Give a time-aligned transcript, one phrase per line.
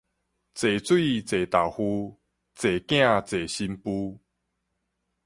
[0.03, 0.07] 濟水濟
[1.47, 2.19] 豆腐，
[2.57, 4.17] 濟囝濟新婦